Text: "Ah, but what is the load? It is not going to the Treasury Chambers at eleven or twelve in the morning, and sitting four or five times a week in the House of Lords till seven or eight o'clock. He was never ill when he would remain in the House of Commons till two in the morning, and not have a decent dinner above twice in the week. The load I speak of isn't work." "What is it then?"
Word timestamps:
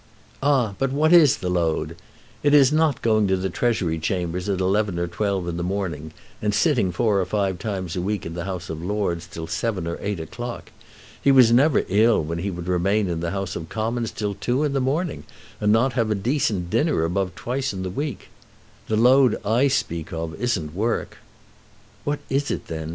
"Ah, 0.41 0.73
but 0.79 0.91
what 0.91 1.13
is 1.13 1.37
the 1.37 1.47
load? 1.51 1.95
It 2.41 2.55
is 2.55 2.71
not 2.71 3.03
going 3.03 3.27
to 3.27 3.37
the 3.37 3.51
Treasury 3.51 3.99
Chambers 3.99 4.49
at 4.49 4.59
eleven 4.59 4.97
or 4.97 5.05
twelve 5.05 5.47
in 5.47 5.57
the 5.57 5.63
morning, 5.63 6.11
and 6.41 6.55
sitting 6.55 6.91
four 6.91 7.21
or 7.21 7.25
five 7.27 7.59
times 7.59 7.95
a 7.95 8.01
week 8.01 8.25
in 8.25 8.33
the 8.33 8.45
House 8.45 8.71
of 8.71 8.83
Lords 8.83 9.27
till 9.27 9.45
seven 9.45 9.85
or 9.85 9.99
eight 10.01 10.19
o'clock. 10.19 10.71
He 11.21 11.31
was 11.31 11.51
never 11.51 11.85
ill 11.87 12.23
when 12.23 12.39
he 12.39 12.49
would 12.49 12.67
remain 12.67 13.07
in 13.07 13.19
the 13.19 13.29
House 13.29 13.55
of 13.55 13.69
Commons 13.69 14.09
till 14.09 14.33
two 14.33 14.63
in 14.63 14.73
the 14.73 14.79
morning, 14.81 15.23
and 15.59 15.71
not 15.71 15.93
have 15.93 16.09
a 16.09 16.15
decent 16.15 16.71
dinner 16.71 17.03
above 17.03 17.35
twice 17.35 17.71
in 17.71 17.83
the 17.83 17.91
week. 17.91 18.29
The 18.87 18.97
load 18.97 19.37
I 19.45 19.67
speak 19.67 20.11
of 20.11 20.33
isn't 20.41 20.73
work." 20.73 21.19
"What 22.05 22.21
is 22.27 22.49
it 22.49 22.65
then?" 22.65 22.89